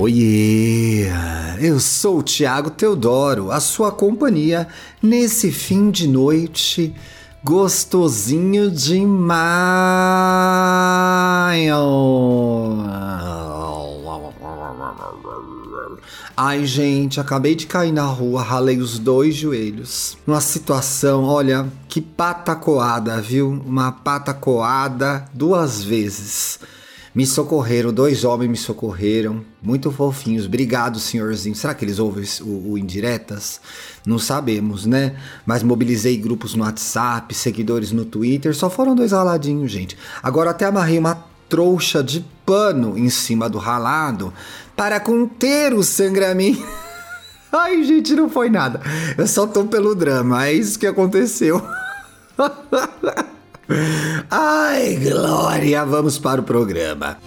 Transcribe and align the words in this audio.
Oiê! 0.00 1.08
Eu 1.60 1.78
sou 1.78 2.20
o 2.20 2.22
Tiago 2.22 2.70
Teodoro, 2.70 3.50
a 3.50 3.60
sua 3.60 3.92
companhia 3.92 4.66
nesse 5.02 5.52
fim 5.52 5.90
de 5.90 6.08
noite 6.08 6.94
gostosinho 7.44 8.70
demais. 8.70 9.30
Ai, 16.34 16.64
gente, 16.64 17.20
acabei 17.20 17.54
de 17.54 17.66
cair 17.66 17.92
na 17.92 18.06
rua, 18.06 18.42
ralei 18.42 18.78
os 18.78 18.98
dois 18.98 19.34
joelhos. 19.34 20.16
Uma 20.26 20.40
situação, 20.40 21.24
olha, 21.24 21.70
que 21.90 22.00
patacoada, 22.00 23.20
viu? 23.20 23.50
Uma 23.50 23.92
patacoada 23.92 25.26
duas 25.34 25.84
vezes. 25.84 26.58
Me 27.12 27.26
socorreram, 27.26 27.92
dois 27.92 28.24
homens 28.24 28.50
me 28.50 28.56
socorreram, 28.56 29.44
muito 29.60 29.90
fofinhos. 29.90 30.46
Obrigado, 30.46 31.00
senhorzinho. 31.00 31.56
Será 31.56 31.74
que 31.74 31.84
eles 31.84 31.98
ouvem 31.98 32.24
o, 32.42 32.72
o, 32.72 32.78
indiretas? 32.78 33.60
Não 34.06 34.16
sabemos, 34.16 34.86
né? 34.86 35.16
Mas 35.44 35.64
mobilizei 35.64 36.16
grupos 36.16 36.54
no 36.54 36.62
WhatsApp, 36.62 37.34
seguidores 37.34 37.90
no 37.90 38.04
Twitter. 38.04 38.54
Só 38.54 38.70
foram 38.70 38.94
dois 38.94 39.10
raladinhos, 39.10 39.72
gente. 39.72 39.98
Agora 40.22 40.50
até 40.50 40.66
amarrei 40.66 40.98
uma 40.98 41.24
trouxa 41.48 42.00
de 42.00 42.24
pano 42.46 42.96
em 42.96 43.10
cima 43.10 43.50
do 43.50 43.58
ralado 43.58 44.32
para 44.76 45.00
conter 45.00 45.74
o 45.74 45.82
sangramento. 45.82 46.64
Ai, 47.50 47.82
gente, 47.82 48.14
não 48.14 48.30
foi 48.30 48.48
nada. 48.48 48.80
Eu 49.18 49.26
só 49.26 49.48
tô 49.48 49.64
pelo 49.64 49.96
drama. 49.96 50.46
É 50.46 50.52
isso 50.52 50.78
que 50.78 50.86
aconteceu. 50.86 51.60
Ai, 54.28 54.96
Glória, 54.96 55.84
vamos 55.84 56.18
para 56.18 56.40
o 56.40 56.44
programa. 56.44 57.18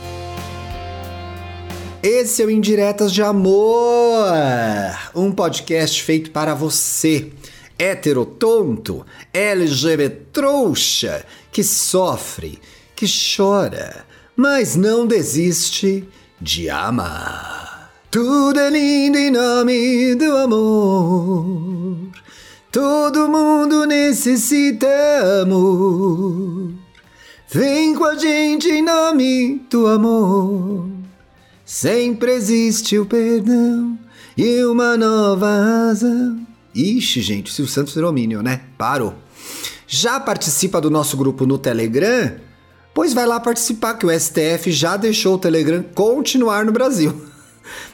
Esse 2.02 2.41
é 2.41 2.45
o 2.45 2.52
Indiretas 2.52 3.13
de 3.13 3.22
Amor, 3.22 4.27
um 5.16 5.31
podcast 5.31 6.03
feito 6.03 6.31
para 6.31 6.53
você, 6.53 7.31
hétero 7.80 8.25
tonto, 8.25 9.05
LGBT 9.33 10.23
trouxa, 10.33 11.25
que 11.50 11.63
sofre, 11.63 12.59
que 12.94 13.05
chora, 13.07 14.05
mas 14.35 14.75
não 14.75 15.07
desiste 15.07 16.05
de 16.41 16.69
amar. 16.69 17.89
Tudo 18.11 18.59
é 18.59 18.69
lindo 18.69 19.17
em 19.17 19.31
nome 19.31 20.13
do 20.16 20.35
amor. 20.35 22.22
Todo 22.73 23.29
mundo 23.29 23.85
necessita 23.85 24.88
amor. 25.43 26.71
Vem 27.47 27.93
com 27.93 28.03
a 28.03 28.16
gente 28.16 28.67
em 28.67 28.81
nome 28.81 29.61
do 29.69 29.85
amor. 29.85 30.89
Sempre 31.63 32.31
existe 32.31 32.97
o 32.97 33.05
perdão 33.05 33.95
e 34.35 34.63
uma 34.63 34.97
nova 34.97 35.55
razão. 35.55 36.39
Ixi, 36.73 37.21
gente, 37.21 37.51
o 37.51 37.53
Silvio 37.53 37.71
Santos 37.71 37.94
virou 37.94 38.11
Minion, 38.11 38.41
né? 38.41 38.61
Parou. 38.75 39.13
Já 39.88 40.19
participa 40.19 40.81
do 40.81 40.89
nosso 40.89 41.16
grupo 41.16 41.45
no 41.45 41.59
Telegram? 41.59 42.38
Pois 42.91 43.13
vai 43.13 43.27
lá 43.27 43.39
participar, 43.39 43.99
que 43.99 44.07
o 44.07 44.19
STF 44.19 44.71
já 44.71 44.97
deixou 44.97 45.35
o 45.35 45.39
Telegram 45.39 45.85
continuar 45.94 46.66
no 46.66 46.71
Brasil 46.71 47.21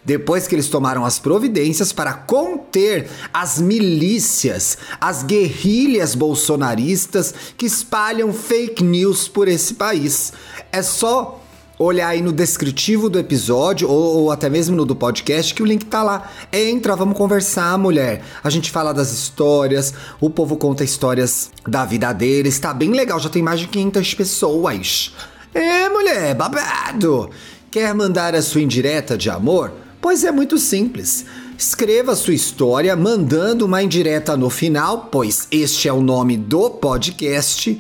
depois 0.04 0.48
que 0.48 0.56
eles 0.56 0.68
tomaram 0.68 1.06
as 1.06 1.20
providências 1.20 1.92
para 1.92 2.14
conter 2.14 3.10
as 3.34 3.60
milícias, 3.60 4.78
as 5.00 5.24
guerrilhas 5.24 6.16
bolsonaristas 6.16 7.34
que 7.58 7.66
espalham 7.66 8.34
fake 8.34 8.84
news 8.84 9.28
por 9.28 9.48
esse 9.48 9.74
país. 9.74 10.34
É 10.72 10.82
só 10.82 11.42
olhar 11.80 12.10
aí 12.10 12.22
no 12.22 12.34
descritivo 12.34 13.10
do 13.10 13.18
episódio 13.18 13.90
ou, 13.90 14.18
ou, 14.18 14.32
até 14.32 14.50
mesmo 14.50 14.76
no 14.76 14.86
do 14.86 14.94
podcast 14.94 15.54
que 15.54 15.64
o 15.64 15.66
link 15.66 15.86
tá 15.86 16.04
lá. 16.04 16.30
Entra, 16.52 16.94
vamos 16.94 17.18
conversar, 17.18 17.78
mulher. 17.78 18.22
A 18.44 18.50
gente 18.50 18.70
fala 18.70 18.94
das 18.94 19.14
histórias, 19.14 19.94
o 20.20 20.30
povo 20.30 20.58
conta 20.58 20.84
histórias 20.84 21.50
da 21.66 21.86
vida 21.86 22.12
deles, 22.12 22.60
tá 22.60 22.74
bem 22.74 22.92
legal, 22.92 23.18
já 23.18 23.30
tem 23.30 23.42
mais 23.42 23.62
de 23.62 23.68
500 23.68 24.14
pessoas. 24.14 25.14
É, 25.54 25.88
mulher, 25.88 26.36
babado. 26.36 27.30
Quer 27.72 27.94
mandar 27.94 28.34
a 28.34 28.42
sua 28.42 28.62
indireta 28.62 29.16
de 29.16 29.30
amor? 29.30 29.72
Pois 30.02 30.24
é 30.24 30.32
muito 30.32 30.58
simples. 30.58 31.24
Escreva 31.56 32.16
sua 32.16 32.34
história 32.34 32.96
mandando 32.96 33.64
uma 33.66 33.84
indireta 33.84 34.36
no 34.36 34.50
final, 34.50 35.10
pois 35.12 35.48
este 35.52 35.88
é 35.88 35.94
o 35.94 36.02
nome 36.02 36.36
do 36.36 36.72
podcast. 36.72 37.80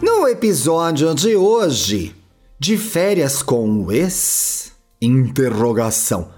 No 0.00 0.26
episódio 0.26 1.14
de 1.14 1.36
hoje, 1.36 2.14
de 2.58 2.76
férias 2.76 3.42
com 3.42 3.84
o 3.84 3.92
ex? 3.92 4.72
Interrogação. 5.00 6.30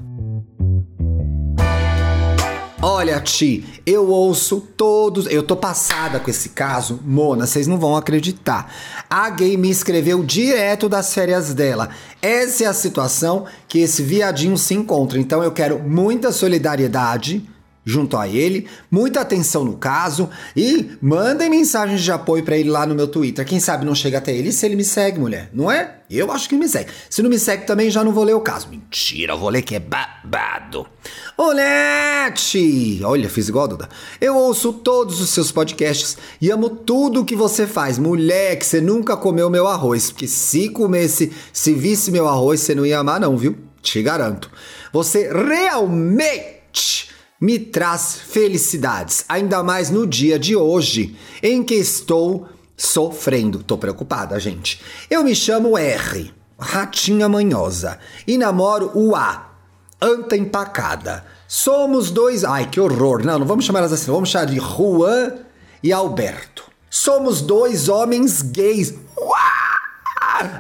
Olha, 2.87 3.19
Ti, 3.19 3.65
eu 3.87 4.11
ouço 4.11 4.61
todos. 4.77 5.25
Eu 5.31 5.43
tô 5.43 5.57
passada 5.57 6.21
com 6.21 6.29
esse 6.29 6.51
caso. 6.51 7.01
Mona, 7.03 7.47
vocês 7.47 7.67
não 7.67 7.79
vão 7.79 7.97
acreditar. 7.97 8.71
A 9.09 9.31
gay 9.31 9.57
me 9.57 9.71
escreveu 9.71 10.23
direto 10.23 10.87
das 10.87 11.15
férias 11.15 11.55
dela. 11.55 11.89
Essa 12.21 12.65
é 12.65 12.67
a 12.67 12.75
situação 12.75 13.47
que 13.67 13.79
esse 13.79 14.03
viadinho 14.03 14.59
se 14.59 14.75
encontra. 14.75 15.19
Então 15.19 15.43
eu 15.43 15.51
quero 15.51 15.79
muita 15.79 16.31
solidariedade, 16.31 17.49
junto 17.85 18.17
a 18.17 18.27
ele, 18.27 18.67
muita 18.91 19.21
atenção 19.21 19.65
no 19.65 19.77
caso 19.77 20.31
e 20.57 20.91
mandem 21.01 21.51
mensagens 21.51 22.01
de 22.03 22.11
apoio 22.11 22.43
para 22.43 22.57
ele 22.57 22.71
lá 22.71 22.87
no 22.87 22.95
meu 22.95 23.07
Twitter. 23.07 23.45
Quem 23.45 23.61
sabe 23.61 23.85
não 23.85 23.95
chega 23.95 24.19
até 24.19 24.35
ele 24.35 24.53
se 24.53 24.65
ele 24.65 24.77
me 24.77 24.85
segue, 24.85 25.19
mulher, 25.19 25.51
não 25.53 25.71
é? 25.71 25.97
Eu 26.11 26.31
acho 26.31 26.49
que 26.49 26.57
me 26.57 26.69
segue. 26.69 26.91
Se 27.11 27.23
não 27.23 27.31
me 27.31 27.39
segue 27.39 27.67
também, 27.67 27.91
já 27.91 28.05
não 28.05 28.13
vou 28.13 28.25
ler 28.25 28.35
o 28.35 28.41
caso. 28.41 28.69
Mentira, 28.69 29.35
vou 29.35 29.49
ler 29.49 29.63
que 29.63 29.75
é 29.75 29.81
babado. 29.81 30.87
Olete! 31.37 33.01
Olha, 33.03 33.29
fiz 33.29 33.49
igual 33.49 33.67
Duda. 33.67 33.89
Eu 34.21 34.37
ouço 34.37 34.73
todos 34.73 35.21
os 35.21 35.31
seus 35.31 35.51
podcasts 35.51 36.17
e 36.41 36.51
amo 36.51 36.71
tudo 36.71 37.25
que 37.25 37.35
você 37.35 37.67
faz. 37.67 37.99
Mulher, 37.99 38.57
que 38.57 38.67
você 38.67 38.81
nunca 38.81 39.17
comeu 39.17 39.51
meu 39.51 39.67
arroz. 39.67 40.11
Porque 40.11 40.29
se 40.29 40.69
comesse, 40.69 41.33
se 41.53 41.75
visse 41.75 42.11
meu 42.11 42.29
arroz, 42.29 42.61
você 42.61 42.75
não 42.75 42.87
ia 42.87 42.99
amar, 42.99 43.19
não, 43.19 43.37
viu? 43.37 43.57
Te 43.83 44.03
garanto. 44.03 44.51
Você 44.93 45.31
realmente 45.33 46.54
me 47.41 47.59
traz 47.59 48.17
felicidades, 48.17 49.25
ainda 49.29 49.63
mais 49.63 49.91
no 49.91 50.07
dia 50.07 50.39
de 50.39 50.57
hoje, 50.57 51.17
em 51.43 51.63
que 51.63 51.75
estou 51.75 52.49
sofrendo. 52.77 53.63
Tô 53.63 53.77
preocupada, 53.77 54.39
gente. 54.39 54.81
Eu 55.11 55.25
me 55.25 55.35
chamo 55.35 55.77
R, 55.77 56.33
ratinha 56.59 57.29
manhosa, 57.29 57.99
e 58.27 58.39
namoro 58.39 58.91
o 58.95 59.15
A, 59.15 59.53
anta 60.01 60.37
empacada. 60.37 61.25
Somos 61.47 62.11
dois. 62.11 62.45
Ai, 62.45 62.69
que 62.69 62.81
horror! 62.81 63.25
Não, 63.25 63.39
não 63.39 63.47
vamos 63.47 63.65
chamar 63.65 63.81
elas 63.81 63.93
assim, 63.93 64.11
vamos 64.11 64.29
chamar 64.29 64.47
de 64.47 64.59
Juan 64.59 65.35
e 65.83 65.93
Alberto. 65.93 66.65
Somos 66.91 67.41
dois 67.41 67.89
homens 67.89 68.41
gays. 68.41 68.95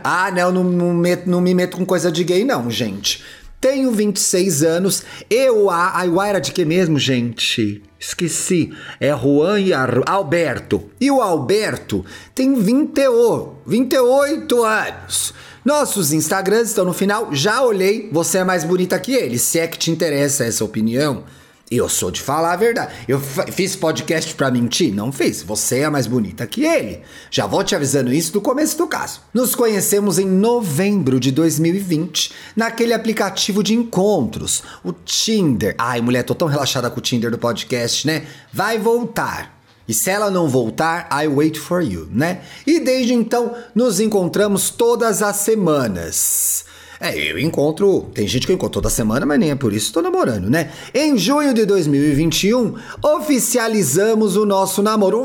Ah, 0.03 0.31
não, 0.31 0.53
não, 0.53 0.65
não, 0.65 0.93
meto, 0.93 1.29
não 1.29 1.41
me 1.41 1.55
meto 1.55 1.77
com 1.77 1.87
coisa 1.87 2.11
de 2.11 2.23
gay, 2.25 2.45
não, 2.45 2.71
gente. 2.71 3.25
Tenho 3.65 3.91
26 3.93 4.63
anos. 4.63 5.03
Eu, 5.31 5.71
a. 5.71 5.97
Ai, 5.97 6.11
era 6.29 6.39
de 6.39 6.53
que 6.53 6.67
mesmo, 6.67 6.99
gente? 6.99 7.83
Esqueci. 7.99 8.75
É 9.01 9.09
Juan 9.17 9.59
e 9.59 9.73
Alberto. 9.73 10.91
E 11.01 11.11
o 11.11 11.23
Alberto 11.23 12.05
tem 12.35 12.53
28, 12.53 13.57
28 13.67 14.65
anos. 14.65 15.33
Nossos 15.65 16.13
Instagrams 16.13 16.69
estão 16.69 16.85
no 16.85 16.93
final. 16.93 17.31
Já 17.33 17.63
olhei. 17.63 18.11
Você 18.13 18.37
é 18.37 18.45
mais 18.45 18.65
bonita 18.65 18.99
que 18.99 19.15
ele. 19.15 19.39
Se 19.39 19.59
é 19.59 19.67
que 19.67 19.79
te 19.79 19.91
interessa 19.91 20.45
essa 20.45 20.63
opinião. 20.63 21.25
Eu 21.71 21.89
sou 21.89 22.11
de 22.11 22.21
falar 22.21 22.53
a 22.53 22.57
verdade. 22.57 22.93
Eu 23.09 23.19
fiz 23.19 23.75
podcast 23.75 24.35
pra 24.35 24.51
mentir? 24.51 24.95
Não 24.95 25.11
fiz. 25.11 25.43
Você 25.43 25.79
é 25.79 25.89
mais 25.89 26.07
bonita 26.07 26.47
que 26.47 26.63
ele. 26.63 27.01
Já 27.31 27.47
vou 27.47 27.65
te 27.65 27.75
avisando 27.75 28.13
isso 28.13 28.33
do 28.33 28.41
começo 28.41 28.77
do 28.77 28.87
caso. 28.87 29.23
Nos 29.33 29.55
conhecemos 29.55 30.19
em 30.19 30.27
novembro 30.27 31.19
de 31.19 31.33
2020, 31.33 32.33
naquele 32.55 32.93
aplicativo 32.93 33.63
de 33.63 33.75
encontros, 33.75 34.63
o 34.85 34.93
Tinder. 34.93 35.75
Ai, 35.79 36.03
mulher, 36.03 36.23
tô 36.23 36.35
tão 36.35 36.49
relaxada 36.49 36.91
com 36.91 36.99
o 36.99 37.03
Tinder 37.03 37.31
do 37.31 37.39
podcast, 37.39 38.07
né? 38.07 38.27
Vai 38.53 38.79
voltar. 38.79 39.59
E 39.89 39.95
se 39.95 40.11
ela 40.11 40.31
não 40.31 40.49
voltar, 40.49 41.09
I 41.11 41.27
wait 41.29 41.57
for 41.57 41.83
you, 41.83 42.09
né? 42.11 42.43
E 42.67 42.81
desde 42.81 43.15
então 43.15 43.55
nos 43.75 44.01
encontramos 44.01 44.69
todas 44.69 45.23
as 45.23 45.37
semanas. 45.37 46.67
É, 47.05 47.15
eu 47.31 47.39
encontro. 47.39 48.07
Tem 48.15 48.27
gente 48.27 48.47
que 48.47 48.53
eu 48.53 48.55
encontro 48.55 48.81
toda 48.81 48.89
semana, 48.89 49.27
mas 49.27 49.39
nem 49.39 49.51
é 49.51 49.55
por 49.55 49.75
isso 49.75 49.89
estou 49.89 50.03
namorando, 50.03 50.49
né? 50.49 50.71
Em 50.95 51.19
junho 51.19 51.53
de 51.53 51.67
2021, 51.67 52.77
oficializamos 53.03 54.39
o 54.39 54.47
nosso 54.47 54.83
namoro. 54.83 55.23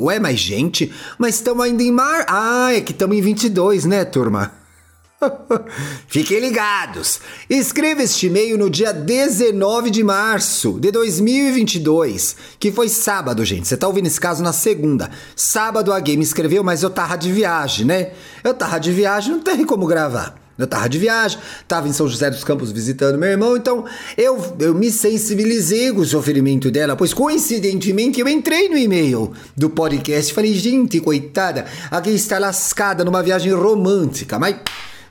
Ué, 0.00 0.18
mas 0.18 0.40
gente, 0.40 0.90
mas 1.18 1.34
estamos 1.34 1.62
ainda 1.62 1.82
em 1.82 1.92
mar. 1.92 2.24
Ah, 2.26 2.72
é 2.72 2.80
que 2.80 2.92
estamos 2.92 3.14
em 3.14 3.20
22, 3.20 3.84
né, 3.84 4.06
turma? 4.06 4.52
Fiquem 6.08 6.40
ligados! 6.40 7.20
Escreva 7.50 8.02
este 8.02 8.28
e-mail 8.28 8.56
no 8.56 8.70
dia 8.70 8.90
19 8.90 9.90
de 9.90 10.02
março 10.02 10.80
de 10.80 10.90
2022, 10.90 12.36
que 12.58 12.72
foi 12.72 12.88
sábado, 12.88 13.44
gente. 13.44 13.68
Você 13.68 13.76
tá 13.76 13.86
ouvindo 13.86 14.06
esse 14.06 14.18
caso 14.18 14.42
na 14.42 14.54
segunda. 14.54 15.10
Sábado 15.36 15.92
a 15.92 16.00
game 16.00 16.22
escreveu, 16.22 16.64
mas 16.64 16.82
eu 16.82 16.88
tava 16.88 17.18
de 17.18 17.30
viagem, 17.30 17.84
né? 17.84 18.12
Eu 18.42 18.54
tava 18.54 18.80
de 18.80 18.90
viagem, 18.92 19.32
não 19.32 19.40
tem 19.40 19.62
como 19.66 19.86
gravar. 19.86 20.42
Eu 20.56 20.66
tava 20.66 20.88
de 20.88 20.98
viagem, 20.98 21.38
tava 21.66 21.88
em 21.88 21.92
São 21.92 22.06
José 22.06 22.30
dos 22.30 22.44
Campos 22.44 22.70
visitando 22.70 23.18
meu 23.18 23.28
irmão, 23.28 23.56
então 23.56 23.84
eu, 24.16 24.54
eu 24.60 24.72
me 24.72 24.90
sensibilizei 24.90 25.92
com 25.92 26.00
o 26.00 26.04
sofrimento 26.04 26.70
dela, 26.70 26.94
pois 26.94 27.12
coincidentemente 27.12 28.20
eu 28.20 28.28
entrei 28.28 28.68
no 28.68 28.76
e-mail 28.76 29.32
do 29.56 29.68
podcast 29.68 30.30
e 30.30 30.34
falei, 30.34 30.54
gente, 30.54 31.00
coitada, 31.00 31.66
aqui 31.90 32.10
está 32.10 32.38
lascada 32.38 33.04
numa 33.04 33.20
viagem 33.20 33.52
romântica, 33.52 34.38
mas 34.38 34.56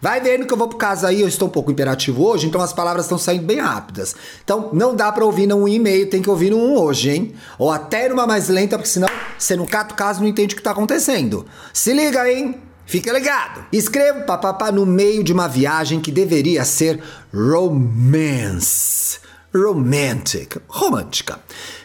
vai 0.01 0.21
vendo 0.21 0.45
que 0.45 0.53
eu 0.53 0.57
vou 0.57 0.69
pro 0.69 0.77
casa 0.77 1.09
aí, 1.09 1.19
eu 1.19 1.27
estou 1.27 1.49
um 1.49 1.51
pouco 1.51 1.71
imperativo 1.71 2.23
hoje, 2.25 2.47
então 2.47 2.61
as 2.61 2.71
palavras 2.71 3.05
estão 3.05 3.17
saindo 3.17 3.45
bem 3.45 3.59
rápidas. 3.59 4.15
Então 4.45 4.69
não 4.71 4.95
dá 4.95 5.11
pra 5.11 5.25
ouvir 5.25 5.45
num 5.45 5.67
e-mail, 5.67 6.09
tem 6.09 6.21
que 6.21 6.29
ouvir 6.29 6.51
num 6.51 6.77
hoje, 6.77 7.09
hein? 7.09 7.33
Ou 7.59 7.69
até 7.69 8.07
numa 8.07 8.25
mais 8.25 8.47
lenta, 8.47 8.77
porque 8.77 8.91
senão 8.91 9.09
você 9.37 9.57
não 9.57 9.65
cata 9.65 9.93
o 9.93 9.97
caso 9.97 10.21
não 10.21 10.27
entende 10.27 10.53
o 10.53 10.57
que 10.57 10.63
tá 10.63 10.71
acontecendo. 10.71 11.45
Se 11.73 11.93
liga, 11.93 12.31
hein? 12.31 12.55
Fica 12.85 13.11
ligado! 13.11 13.65
Escreva 13.71 14.21
papapá 14.21 14.71
no 14.71 14.85
meio 14.85 15.23
de 15.23 15.33
uma 15.33 15.47
viagem 15.47 15.99
que 15.99 16.11
deveria 16.11 16.63
ser 16.65 17.01
romance. 17.33 19.19
Romantic, 19.53 20.57
romântica. 20.67 21.39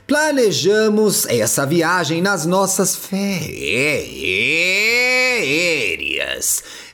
Planejamos 0.07 1.27
essa 1.27 1.67
viagem 1.67 2.23
nas 2.23 2.47
nossas 2.47 2.97
férias. 2.97 4.09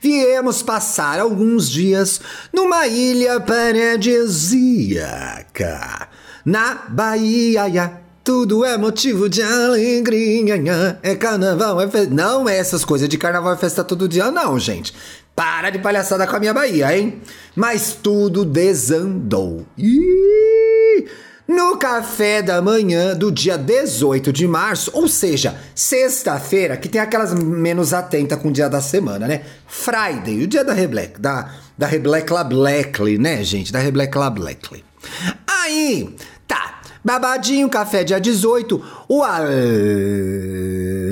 Viemos 0.01 0.63
passar 0.63 1.21
alguns 1.21 1.71
dias 1.71 2.21
numa 2.53 2.89
ilha 2.89 3.39
paradisíaca 3.41 6.09
na 6.45 6.87
Bahia. 6.89 8.04
Tudo 8.25 8.65
é 8.65 8.79
motivo 8.79 9.29
de 9.29 9.43
alegria. 9.43 10.99
É 11.03 11.15
carnaval, 11.15 11.79
é 11.79 11.87
festa. 11.87 12.09
Não 12.09 12.49
é 12.49 12.57
essas 12.57 12.83
coisas 12.83 13.07
de 13.07 13.19
carnaval 13.19 13.53
é 13.53 13.57
festa 13.59 13.85
todo 13.85 14.09
dia, 14.09 14.31
não, 14.31 14.59
gente. 14.59 14.95
Para 15.37 15.69
de 15.69 15.79
palhaçada 15.79 16.27
com 16.27 16.35
a 16.35 16.41
minha 16.41 16.55
Bahia, 16.55 16.97
hein? 16.97 17.21
Mas 17.55 17.93
tudo 18.03 18.43
desandou. 18.43 19.67
Ih! 19.77 21.07
No 21.47 21.77
café 21.77 22.41
da 22.41 22.63
manhã 22.63 23.15
do 23.15 23.31
dia 23.31 23.59
18 23.59 24.33
de 24.33 24.49
março, 24.49 24.91
ou 24.95 25.07
seja, 25.07 25.55
sexta-feira, 25.75 26.79
que 26.79 26.89
tem 26.89 27.03
aquelas 27.03 27.35
menos 27.35 27.93
atenta 27.93 28.39
com 28.39 28.49
o 28.49 28.53
dia 28.53 28.71
da 28.71 28.81
semana, 28.81 29.29
né? 29.29 29.43
Friday, 29.67 30.43
o 30.43 30.47
dia 30.47 30.65
da 30.65 30.73
Reblack, 30.73 31.21
da, 31.21 31.53
da 31.77 31.87
Reblack 31.87 32.33
La 32.33 32.43
Blackly, 32.43 33.19
né, 33.19 33.45
gente? 33.45 33.71
Da 33.71 33.81
Reblack 33.81 34.17
La 34.17 34.31
Blackly. 34.31 34.83
Aí, 35.47 36.15
Babadinho, 37.05 37.69
café 37.69 38.03
dia 38.03 38.19
18, 38.19 38.83
o 39.07 39.23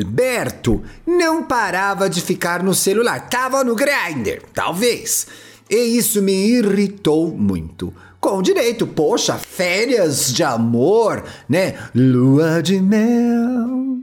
Alberto 0.00 0.82
não 1.06 1.42
parava 1.42 2.08
de 2.08 2.22
ficar 2.22 2.62
no 2.62 2.74
celular. 2.74 3.28
Tava 3.28 3.62
no 3.62 3.76
grinder, 3.76 4.42
talvez. 4.54 5.26
E 5.68 5.76
isso 5.76 6.22
me 6.22 6.32
irritou 6.32 7.30
muito. 7.30 7.92
Com 8.18 8.40
direito, 8.40 8.86
poxa, 8.86 9.34
férias 9.36 10.32
de 10.32 10.42
amor, 10.42 11.24
né? 11.46 11.74
Lua 11.94 12.62
de 12.62 12.80
mel, 12.80 14.00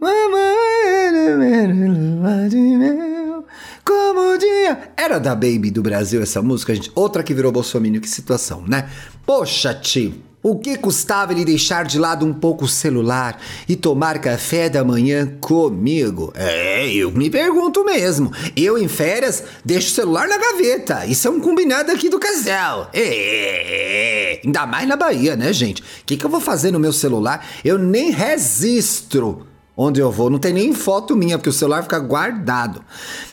lua 1.92 2.50
de 2.50 2.60
mel, 2.60 3.46
como 3.84 4.34
o 4.34 4.38
dia. 4.38 4.92
Era 4.96 5.20
da 5.20 5.34
Baby 5.34 5.72
do 5.72 5.82
Brasil 5.82 6.22
essa 6.22 6.40
música, 6.42 6.76
gente. 6.76 6.92
Outra 6.94 7.24
que 7.24 7.34
virou 7.34 7.52
Bolsonaro, 7.52 8.00
que 8.00 8.10
situação, 8.10 8.64
né? 8.68 8.88
Poxa, 9.26 9.74
tio. 9.74 10.29
O 10.42 10.58
que 10.58 10.78
custava 10.78 11.34
ele 11.34 11.44
deixar 11.44 11.84
de 11.84 12.00
lado 12.00 12.26
um 12.26 12.34
pouco 12.34 12.64
o 12.64 12.68
celular 12.68 13.42
e 13.68 13.76
tomar 13.76 14.20
café 14.20 14.70
da 14.70 14.86
manhã 14.86 15.30
comigo? 15.42 16.32
É, 16.34 16.90
eu 16.94 17.12
me 17.12 17.30
pergunto 17.30 17.84
mesmo. 17.84 18.32
Eu 18.56 18.78
em 18.78 18.88
férias 18.88 19.44
deixo 19.66 19.90
o 19.90 19.96
celular 19.96 20.30
na 20.30 20.38
gaveta. 20.38 21.06
Isso 21.06 21.28
é 21.28 21.32
um 21.32 21.42
combinado 21.42 21.92
aqui 21.92 22.08
do 22.08 22.18
casal. 22.18 22.90
É, 22.94 24.40
ainda 24.46 24.66
mais 24.66 24.88
na 24.88 24.96
Bahia, 24.96 25.36
né, 25.36 25.52
gente? 25.52 25.82
O 25.82 25.86
que, 26.06 26.16
que 26.16 26.26
eu 26.26 26.30
vou 26.30 26.40
fazer 26.40 26.72
no 26.72 26.80
meu 26.80 26.94
celular? 26.94 27.46
Eu 27.62 27.78
nem 27.78 28.10
registro 28.10 29.46
onde 29.76 30.00
eu 30.00 30.10
vou. 30.10 30.30
Não 30.30 30.40
tem 30.40 30.54
nem 30.54 30.74
foto 30.74 31.18
minha, 31.18 31.38
porque 31.38 31.50
o 31.50 31.54
celular 31.54 31.84
fica 31.84 32.00
guardado. 32.00 32.82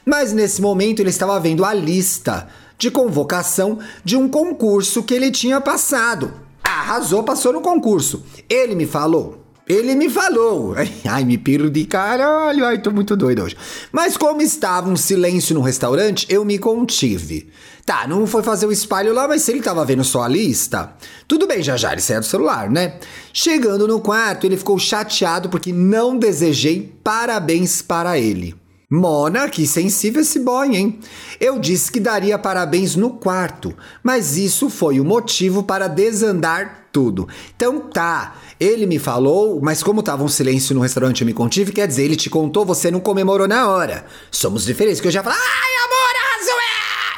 Mas 0.04 0.32
nesse 0.32 0.60
momento 0.60 0.98
ele 0.98 1.10
estava 1.10 1.38
vendo 1.38 1.64
a 1.64 1.72
lista 1.72 2.48
de 2.76 2.90
convocação 2.90 3.78
de 4.04 4.16
um 4.16 4.28
concurso 4.28 5.04
que 5.04 5.14
ele 5.14 5.30
tinha 5.30 5.60
passado 5.60 6.45
arrasou, 6.80 7.22
passou 7.22 7.52
no 7.52 7.60
concurso. 7.60 8.24
Ele 8.48 8.74
me 8.74 8.86
falou. 8.86 9.42
Ele 9.68 9.94
me 9.96 10.08
falou. 10.08 10.74
Ai, 11.04 11.24
me 11.24 11.36
piro 11.36 11.68
de 11.68 11.84
caralho. 11.84 12.64
Ai, 12.64 12.78
tô 12.78 12.90
muito 12.90 13.16
doido 13.16 13.42
hoje. 13.42 13.56
Mas 13.90 14.16
como 14.16 14.40
estava 14.40 14.88
um 14.88 14.96
silêncio 14.96 15.54
no 15.54 15.60
restaurante, 15.60 16.26
eu 16.28 16.44
me 16.44 16.58
contive. 16.58 17.50
Tá, 17.84 18.06
não 18.06 18.26
foi 18.26 18.42
fazer 18.42 18.66
o 18.66 18.72
espalho 18.72 19.14
lá, 19.14 19.28
mas 19.28 19.42
se 19.42 19.52
ele 19.52 19.62
tava 19.62 19.84
vendo 19.84 20.02
só 20.02 20.22
a 20.22 20.28
lista, 20.28 20.92
tudo 21.28 21.46
bem, 21.46 21.62
já 21.62 21.76
já 21.76 21.92
ele 21.92 22.00
saiu 22.00 22.18
do 22.18 22.26
celular, 22.26 22.68
né? 22.68 22.98
Chegando 23.32 23.86
no 23.86 24.00
quarto, 24.00 24.44
ele 24.44 24.56
ficou 24.56 24.76
chateado 24.76 25.48
porque 25.48 25.72
não 25.72 26.18
desejei 26.18 26.92
parabéns 27.04 27.82
para 27.82 28.18
ele. 28.18 28.56
Mona, 28.88 29.48
que 29.48 29.66
sensível 29.66 30.22
esse 30.22 30.38
boy, 30.38 30.76
hein? 30.76 31.00
Eu 31.40 31.58
disse 31.58 31.90
que 31.90 31.98
daria 31.98 32.38
parabéns 32.38 32.94
no 32.94 33.10
quarto, 33.10 33.74
mas 34.00 34.36
isso 34.36 34.70
foi 34.70 35.00
o 35.00 35.04
motivo 35.04 35.64
para 35.64 35.88
desandar 35.88 36.86
tudo. 36.92 37.28
Então 37.56 37.80
tá, 37.80 38.36
ele 38.60 38.86
me 38.86 39.00
falou, 39.00 39.60
mas 39.60 39.82
como 39.82 40.04
tava 40.04 40.22
um 40.22 40.28
silêncio 40.28 40.72
no 40.72 40.82
restaurante 40.82 41.22
eu 41.22 41.26
me 41.26 41.34
contive, 41.34 41.72
quer 41.72 41.88
dizer, 41.88 42.04
ele 42.04 42.14
te 42.14 42.30
contou, 42.30 42.64
você 42.64 42.88
não 42.88 43.00
comemorou 43.00 43.48
na 43.48 43.68
hora. 43.68 44.06
Somos 44.30 44.64
diferentes, 44.64 45.00
que 45.00 45.08
eu 45.08 45.12
já 45.12 45.22
falei, 45.22 45.36
ai 45.36 45.84
amor, 45.84 45.96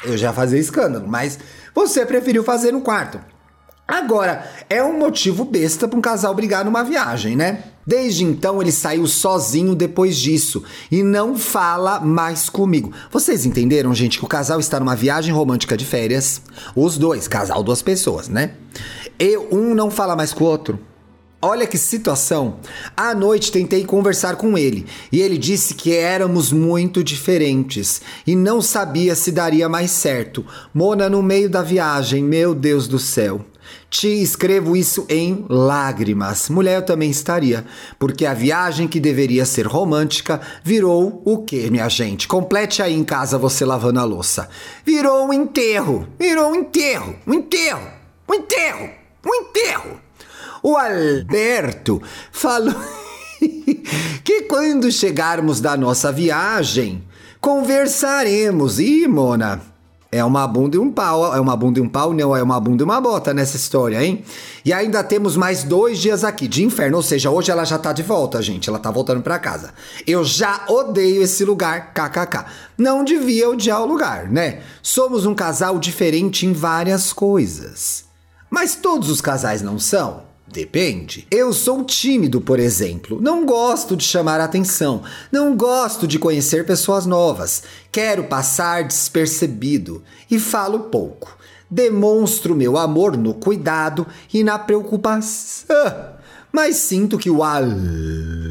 é! 0.07 0.11
Eu 0.11 0.17
já 0.17 0.33
fazia 0.33 0.59
escândalo, 0.59 1.07
mas 1.07 1.39
você 1.75 2.07
preferiu 2.07 2.43
fazer 2.43 2.73
no 2.73 2.81
quarto. 2.81 3.21
Agora, 3.87 4.51
é 4.71 4.83
um 4.83 4.99
motivo 4.99 5.45
besta 5.45 5.87
para 5.87 5.99
um 5.99 6.03
casal 6.03 6.35
brigar 6.35 6.65
numa 6.65 6.83
viagem, 6.83 7.37
né? 7.37 7.63
Desde 7.89 8.23
então 8.23 8.61
ele 8.61 8.71
saiu 8.71 9.07
sozinho 9.07 9.75
depois 9.75 10.19
disso 10.19 10.63
e 10.93 11.03
não 11.03 11.39
fala 11.39 11.99
mais 11.99 12.51
comigo. 12.51 12.93
Vocês 13.11 13.47
entenderam, 13.47 13.95
gente, 13.95 14.19
que 14.19 14.25
o 14.27 14.29
casal 14.29 14.61
está 14.61 14.79
numa 14.79 14.95
viagem 14.95 15.33
romântica 15.33 15.75
de 15.75 15.87
férias? 15.87 16.43
Os 16.77 16.99
dois, 16.99 17.27
casal, 17.27 17.63
duas 17.63 17.81
pessoas, 17.81 18.29
né? 18.29 18.53
E 19.19 19.39
um 19.51 19.75
não 19.75 19.91
fala 19.91 20.15
mais 20.15 20.35
com 20.35 20.45
o 20.45 20.47
outro. 20.47 20.79
Olha 21.41 21.67
que 21.67 21.79
situação. 21.79 22.57
À 22.95 23.15
noite 23.15 23.51
tentei 23.51 23.87
conversar 23.87 24.37
com 24.37 24.59
ele 24.59 24.85
e 25.11 25.23
ele 25.23 25.39
disse 25.39 25.73
que 25.73 25.97
éramos 25.97 26.53
muito 26.53 27.03
diferentes 27.03 28.03
e 28.27 28.37
não 28.37 28.61
sabia 28.61 29.15
se 29.15 29.33
daria 29.33 29.67
mais 29.67 29.93
certo. 29.93 30.45
Mona, 30.75 31.09
no 31.09 31.23
meio 31.23 31.49
da 31.49 31.63
viagem, 31.63 32.23
meu 32.23 32.55
Deus 32.55 32.87
do 32.87 32.99
céu. 32.99 33.43
Te 33.91 34.21
escrevo 34.21 34.77
isso 34.77 35.07
em 35.09 35.47
lágrimas. 35.49 36.51
Mulher 36.51 36.77
eu 36.77 36.85
também 36.85 37.11
estaria, 37.11 37.65
porque 37.99 38.27
a 38.27 38.35
viagem 38.35 38.87
que 38.87 39.01
deveria 39.01 39.47
ser 39.47 39.67
romântica 39.67 40.41
virou 40.63 41.23
o 41.25 41.39
que, 41.39 41.71
minha 41.71 41.89
gente? 41.89 42.29
Complete 42.29 42.83
aí 42.83 42.95
em 42.95 43.03
casa 43.03 43.39
você 43.39 43.65
lavando 43.65 43.99
a 43.99 44.05
louça. 44.05 44.51
Virou 44.85 45.29
um 45.29 45.33
enterro. 45.33 46.07
Virou 46.19 46.51
um 46.51 46.57
enterro. 46.57 47.17
Um 47.27 47.35
enterro. 47.35 47.89
Um 48.29 48.35
enterro. 48.35 48.91
Um 49.25 49.35
enterro. 49.35 50.01
O 50.63 50.77
Alberto 50.77 52.03
falou 52.31 52.75
que 54.23 54.43
quando 54.43 54.93
chegarmos 54.93 55.63
da 55.63 55.79
nossa 55.79 56.13
viagem, 56.13 57.03
conversaremos. 57.41 58.79
Ih, 58.79 59.09
Mona, 59.09 59.63
é 60.11 60.25
uma 60.25 60.47
bunda 60.47 60.77
e 60.77 60.79
um 60.79 60.91
pau, 60.91 61.35
é 61.35 61.41
uma 61.41 61.55
bunda 61.55 61.79
e 61.79 61.83
um 61.83 61.89
pau, 61.89 62.15
não, 62.15 62.35
é 62.35 62.43
uma 62.43 62.59
bunda 62.59 62.83
e 62.83 62.85
uma 62.85 62.99
bota 62.99 63.35
nessa 63.35 63.57
história, 63.57 64.03
hein? 64.03 64.25
E 64.65 64.73
ainda 64.73 65.05
temos 65.05 65.37
mais 65.37 65.63
dois 65.63 65.99
dias 65.99 66.25
aqui 66.25 66.49
de 66.49 66.65
inferno, 66.65 66.97
ou 66.97 67.03
seja, 67.03 67.31
hoje 67.31 67.51
ela 67.51 67.65
já 67.65 67.79
tá 67.79 67.93
de 67.93 68.03
volta, 68.03 68.41
gente, 68.41 68.71
ela 68.71 68.79
tá 68.79 68.91
voltando 68.91 69.23
para 69.23 69.39
casa. 69.39 69.75
Eu 70.07 70.25
já 70.25 70.65
odeio 70.69 71.23
esse 71.23 71.45
lugar, 71.45 71.93
kkk. 71.93 72.45
Não 72.79 73.05
devia 73.05 73.51
odiar 73.51 73.83
o 73.83 73.87
lugar, 73.87 74.31
né? 74.31 74.61
Somos 74.83 75.27
um 75.27 75.35
casal 75.35 75.79
diferente 75.79 76.47
em 76.47 76.55
várias 76.55 77.13
coisas. 77.13 78.05
Mas 78.51 78.75
todos 78.75 79.11
os 79.11 79.21
casais 79.21 79.61
não 79.61 79.79
são? 79.79 80.28
Depende. 80.51 81.27
Eu 81.31 81.53
sou 81.53 81.85
tímido, 81.85 82.41
por 82.41 82.59
exemplo. 82.59 83.21
Não 83.21 83.45
gosto 83.45 83.97
de 83.97 84.05
chamar 84.05 84.41
atenção. 84.41 85.03
Não 85.31 85.55
gosto 85.55 86.07
de 86.07 86.19
conhecer 86.19 86.65
pessoas 86.65 87.05
novas. 87.05 87.63
Quero 87.93 88.25
passar 88.25 88.85
despercebido 88.85 90.03
e 90.31 90.39
falo 90.39 90.81
pouco. 90.85 91.37
Demonstro 91.71 92.57
meu 92.57 92.79
amor 92.79 93.17
no 93.17 93.35
cuidado 93.35 94.07
e 94.33 94.43
na 94.43 94.59
preocupação. 94.59 96.17
Mas 96.51 96.77
sinto 96.77 97.19
que 97.19 97.29
o 97.29 97.43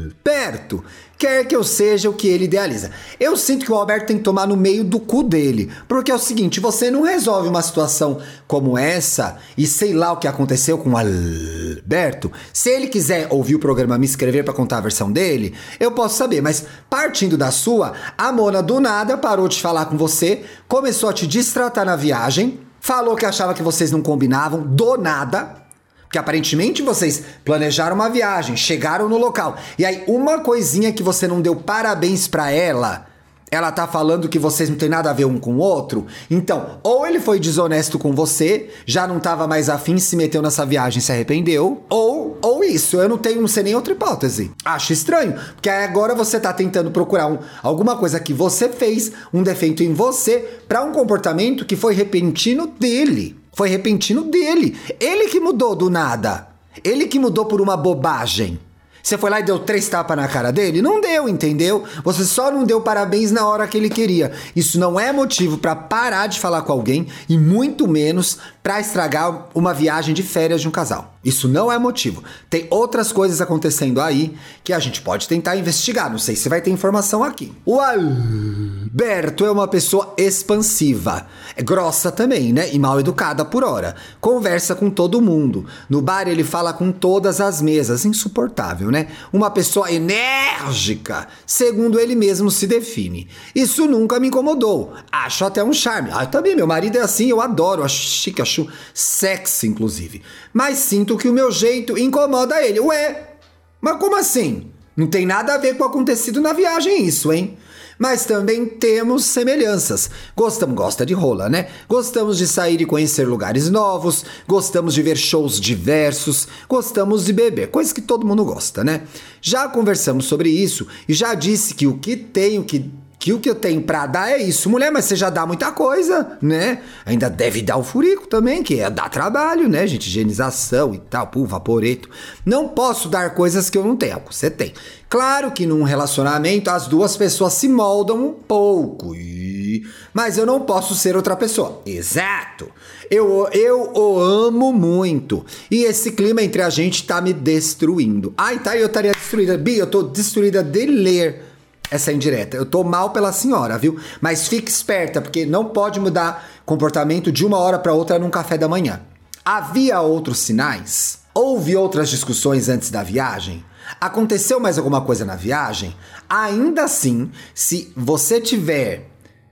Alberto 0.08 0.84
quer 1.18 1.44
que 1.46 1.54
eu 1.54 1.64
seja 1.64 2.08
o 2.08 2.14
que 2.14 2.28
ele 2.28 2.44
idealiza. 2.44 2.90
Eu 3.18 3.36
sinto 3.36 3.64
que 3.64 3.72
o 3.72 3.74
Alberto 3.74 4.06
tem 4.06 4.18
que 4.18 4.22
tomar 4.22 4.46
no 4.46 4.56
meio 4.56 4.84
do 4.84 5.00
cu 5.00 5.22
dele. 5.22 5.70
Porque 5.88 6.10
é 6.10 6.14
o 6.14 6.18
seguinte: 6.18 6.60
você 6.60 6.90
não 6.90 7.02
resolve 7.02 7.48
uma 7.48 7.62
situação 7.62 8.20
como 8.46 8.78
essa 8.78 9.36
e 9.56 9.66
sei 9.66 9.92
lá 9.92 10.12
o 10.12 10.16
que 10.16 10.28
aconteceu 10.28 10.78
com 10.78 10.90
o 10.90 10.96
Alberto. 10.96 12.30
Se 12.52 12.70
ele 12.70 12.86
quiser 12.86 13.26
ouvir 13.30 13.56
o 13.56 13.60
programa, 13.60 13.98
me 13.98 14.06
escrever 14.06 14.44
para 14.44 14.54
contar 14.54 14.78
a 14.78 14.82
versão 14.82 15.10
dele, 15.10 15.54
eu 15.80 15.92
posso 15.92 16.16
saber. 16.16 16.40
Mas 16.40 16.64
partindo 16.88 17.36
da 17.36 17.50
sua, 17.50 17.92
a 18.16 18.32
Mona 18.32 18.62
do 18.62 18.80
nada 18.80 19.16
parou 19.16 19.48
de 19.48 19.60
falar 19.60 19.86
com 19.86 19.98
você, 19.98 20.44
começou 20.68 21.08
a 21.08 21.12
te 21.12 21.26
distratar 21.26 21.84
na 21.84 21.96
viagem, 21.96 22.60
falou 22.80 23.16
que 23.16 23.26
achava 23.26 23.54
que 23.54 23.62
vocês 23.62 23.90
não 23.90 24.02
combinavam, 24.02 24.62
do 24.62 24.96
nada. 24.96 25.67
Porque 26.08 26.18
aparentemente 26.18 26.82
vocês 26.82 27.22
planejaram 27.44 27.94
uma 27.94 28.08
viagem, 28.08 28.56
chegaram 28.56 29.10
no 29.10 29.18
local. 29.18 29.58
E 29.78 29.84
aí, 29.84 30.04
uma 30.08 30.40
coisinha 30.40 30.90
que 30.90 31.02
você 31.02 31.28
não 31.28 31.42
deu 31.42 31.54
parabéns 31.54 32.26
para 32.26 32.50
ela, 32.50 33.06
ela 33.50 33.70
tá 33.70 33.86
falando 33.86 34.28
que 34.28 34.38
vocês 34.38 34.70
não 34.70 34.76
tem 34.76 34.88
nada 34.88 35.10
a 35.10 35.12
ver 35.12 35.26
um 35.26 35.38
com 35.38 35.54
o 35.54 35.58
outro. 35.58 36.06
Então, 36.30 36.78
ou 36.82 37.06
ele 37.06 37.20
foi 37.20 37.38
desonesto 37.38 37.98
com 37.98 38.12
você, 38.12 38.70
já 38.86 39.06
não 39.06 39.20
tava 39.20 39.46
mais 39.46 39.68
afim, 39.68 39.98
se 39.98 40.16
meteu 40.16 40.40
nessa 40.40 40.64
viagem, 40.64 41.00
se 41.00 41.12
arrependeu, 41.12 41.82
ou 41.88 42.38
ou 42.40 42.62
isso, 42.62 42.96
eu 42.96 43.08
não 43.08 43.18
tenho, 43.18 43.40
não 43.40 43.48
sei 43.48 43.64
nem 43.64 43.74
outra 43.74 43.92
hipótese. 43.92 44.50
Acho 44.64 44.92
estranho, 44.92 45.34
porque 45.54 45.68
agora 45.68 46.14
você 46.14 46.38
tá 46.38 46.52
tentando 46.52 46.90
procurar 46.90 47.26
um, 47.26 47.38
alguma 47.62 47.96
coisa 47.96 48.20
que 48.20 48.32
você 48.32 48.68
fez, 48.68 49.12
um 49.32 49.42
defeito 49.42 49.82
em 49.82 49.92
você, 49.92 50.60
para 50.68 50.82
um 50.82 50.92
comportamento 50.92 51.64
que 51.64 51.76
foi 51.76 51.94
repentino 51.94 52.66
dele. 52.66 53.37
Foi 53.52 53.68
repentino 53.68 54.22
dele. 54.22 54.76
Ele 55.00 55.28
que 55.28 55.40
mudou 55.40 55.74
do 55.74 55.90
nada. 55.90 56.48
Ele 56.84 57.06
que 57.06 57.18
mudou 57.18 57.46
por 57.46 57.60
uma 57.60 57.76
bobagem. 57.76 58.58
Você 59.02 59.16
foi 59.16 59.30
lá 59.30 59.40
e 59.40 59.42
deu 59.42 59.58
três 59.58 59.88
tapas 59.88 60.16
na 60.16 60.28
cara 60.28 60.52
dele? 60.52 60.82
Não 60.82 61.00
deu, 61.00 61.28
entendeu? 61.28 61.84
Você 62.04 62.24
só 62.24 62.50
não 62.50 62.64
deu 62.64 62.80
parabéns 62.80 63.30
na 63.30 63.46
hora 63.46 63.66
que 63.66 63.76
ele 63.76 63.88
queria. 63.88 64.32
Isso 64.54 64.78
não 64.78 64.98
é 64.98 65.12
motivo 65.12 65.58
para 65.58 65.74
parar 65.74 66.26
de 66.26 66.38
falar 66.38 66.62
com 66.62 66.72
alguém 66.72 67.06
e 67.28 67.38
muito 67.38 67.88
menos 67.88 68.38
para 68.62 68.80
estragar 68.80 69.48
uma 69.54 69.72
viagem 69.72 70.14
de 70.14 70.22
férias 70.22 70.60
de 70.60 70.68
um 70.68 70.70
casal. 70.70 71.14
Isso 71.24 71.48
não 71.48 71.70
é 71.72 71.78
motivo. 71.78 72.22
Tem 72.48 72.66
outras 72.70 73.10
coisas 73.10 73.40
acontecendo 73.40 74.00
aí 74.00 74.36
que 74.62 74.72
a 74.72 74.78
gente 74.78 75.02
pode 75.02 75.26
tentar 75.26 75.56
investigar. 75.56 76.10
Não 76.10 76.18
sei 76.18 76.36
se 76.36 76.48
vai 76.48 76.60
ter 76.60 76.70
informação 76.70 77.24
aqui. 77.24 77.52
O 77.64 77.80
Alberto 77.80 79.44
é 79.44 79.50
uma 79.50 79.66
pessoa 79.66 80.14
expansiva. 80.16 81.26
É 81.56 81.62
grossa 81.62 82.12
também, 82.12 82.52
né? 82.52 82.72
E 82.72 82.78
mal 82.78 83.00
educada 83.00 83.44
por 83.44 83.64
hora. 83.64 83.96
Conversa 84.20 84.74
com 84.74 84.90
todo 84.90 85.20
mundo. 85.20 85.66
No 85.88 86.00
bar 86.00 86.28
ele 86.28 86.44
fala 86.44 86.72
com 86.72 86.92
todas 86.92 87.40
as 87.40 87.60
mesas. 87.60 88.04
Insuportável, 88.04 88.87
né? 88.90 89.08
Uma 89.32 89.50
pessoa 89.50 89.90
enérgica, 89.90 91.28
segundo 91.46 91.98
ele 91.98 92.14
mesmo 92.14 92.50
se 92.50 92.66
define. 92.66 93.28
Isso 93.54 93.86
nunca 93.86 94.18
me 94.18 94.28
incomodou. 94.28 94.94
Acho 95.10 95.44
até 95.44 95.62
um 95.62 95.72
charme. 95.72 96.10
Ah, 96.12 96.26
também, 96.26 96.56
meu 96.56 96.66
marido 96.66 96.98
é 96.98 97.00
assim, 97.00 97.28
eu 97.28 97.40
adoro, 97.40 97.84
acho 97.84 98.00
chique, 98.00 98.42
acho 98.42 98.68
sexy, 98.94 99.66
inclusive. 99.66 100.22
Mas 100.52 100.78
sinto 100.78 101.16
que 101.16 101.28
o 101.28 101.32
meu 101.32 101.50
jeito 101.50 101.98
incomoda 101.98 102.62
ele. 102.62 102.80
Ué, 102.80 103.34
mas 103.80 103.98
como 103.98 104.16
assim? 104.16 104.70
Não 104.96 105.06
tem 105.06 105.24
nada 105.24 105.54
a 105.54 105.58
ver 105.58 105.76
com 105.76 105.84
o 105.84 105.86
acontecido 105.86 106.40
na 106.40 106.52
viagem, 106.52 107.04
isso, 107.04 107.32
hein? 107.32 107.56
Mas 107.98 108.24
também 108.24 108.64
temos 108.64 109.24
semelhanças. 109.24 110.08
Gostamos, 110.36 110.76
gosta 110.76 111.04
de 111.04 111.14
rola, 111.14 111.48
né? 111.48 111.68
Gostamos 111.88 112.38
de 112.38 112.46
sair 112.46 112.80
e 112.80 112.86
conhecer 112.86 113.26
lugares 113.26 113.68
novos, 113.68 114.24
gostamos 114.46 114.94
de 114.94 115.02
ver 115.02 115.16
shows 115.16 115.60
diversos, 115.60 116.46
gostamos 116.68 117.24
de 117.24 117.32
beber, 117.32 117.70
coisa 117.70 117.92
que 117.92 118.00
todo 118.00 118.26
mundo 118.26 118.44
gosta, 118.44 118.84
né? 118.84 119.02
Já 119.40 119.68
conversamos 119.68 120.26
sobre 120.26 120.48
isso 120.48 120.86
e 121.08 121.14
já 121.14 121.34
disse 121.34 121.74
que 121.74 121.86
o 121.86 121.98
que 121.98 122.16
tenho 122.16 122.64
que 122.64 122.90
que 123.18 123.32
o 123.32 123.40
que 123.40 123.50
eu 123.50 123.54
tenho 123.54 123.82
pra 123.82 124.06
dar 124.06 124.30
é 124.30 124.38
isso. 124.38 124.70
Mulher, 124.70 124.92
mas 124.92 125.06
você 125.06 125.16
já 125.16 125.28
dá 125.28 125.44
muita 125.44 125.72
coisa, 125.72 126.38
né? 126.40 126.80
Ainda 127.04 127.28
deve 127.28 127.62
dar 127.62 127.76
o 127.76 127.82
furico 127.82 128.28
também, 128.28 128.62
que 128.62 128.78
é 128.78 128.88
dar 128.88 129.08
trabalho, 129.08 129.68
né, 129.68 129.86
gente? 129.86 130.06
Higienização 130.06 130.94
e 130.94 130.98
tal, 130.98 131.26
pô, 131.26 131.44
vaporeto. 131.44 132.08
Não 132.46 132.68
posso 132.68 133.08
dar 133.08 133.34
coisas 133.34 133.68
que 133.68 133.76
eu 133.76 133.84
não 133.84 133.96
tenho, 133.96 134.20
você 134.30 134.48
tem. 134.48 134.72
Claro 135.08 135.50
que 135.50 135.66
num 135.66 135.82
relacionamento 135.82 136.70
as 136.70 136.86
duas 136.86 137.16
pessoas 137.16 137.54
se 137.54 137.66
moldam 137.66 138.26
um 138.26 138.32
pouco, 138.32 139.14
e... 139.14 139.86
mas 140.12 140.36
eu 140.36 140.44
não 140.44 140.60
posso 140.60 140.94
ser 140.94 141.16
outra 141.16 141.34
pessoa. 141.34 141.82
Exato. 141.86 142.70
Eu, 143.10 143.48
eu 143.52 143.90
o 143.94 144.20
amo 144.20 144.70
muito. 144.70 145.44
E 145.70 145.84
esse 145.84 146.12
clima 146.12 146.42
entre 146.42 146.60
a 146.60 146.68
gente 146.68 147.06
tá 147.06 147.22
me 147.22 147.32
destruindo. 147.32 148.34
Ai, 148.36 148.58
tá, 148.58 148.76
eu 148.76 148.86
estaria 148.86 149.12
destruída. 149.12 149.56
Bi, 149.56 149.78
eu 149.78 149.86
tô 149.86 150.02
destruída 150.02 150.62
de 150.62 150.84
ler 150.84 151.47
essa 151.90 152.12
indireta. 152.12 152.56
Eu 152.56 152.66
tô 152.66 152.84
mal 152.84 153.10
pela 153.10 153.32
senhora, 153.32 153.78
viu? 153.78 153.98
Mas 154.20 154.48
fique 154.48 154.70
esperta, 154.70 155.20
porque 155.20 155.46
não 155.46 155.64
pode 155.66 155.98
mudar 155.98 156.48
comportamento 156.64 157.32
de 157.32 157.44
uma 157.46 157.58
hora 157.58 157.78
para 157.78 157.94
outra 157.94 158.18
num 158.18 158.30
café 158.30 158.58
da 158.58 158.68
manhã. 158.68 159.00
Havia 159.44 160.00
outros 160.00 160.38
sinais? 160.40 161.20
Houve 161.34 161.76
outras 161.76 162.10
discussões 162.10 162.68
antes 162.68 162.90
da 162.90 163.02
viagem? 163.02 163.64
Aconteceu 164.00 164.60
mais 164.60 164.76
alguma 164.76 165.00
coisa 165.00 165.24
na 165.24 165.36
viagem? 165.36 165.96
Ainda 166.28 166.84
assim, 166.84 167.30
se 167.54 167.90
você 167.96 168.40
tiver 168.40 169.08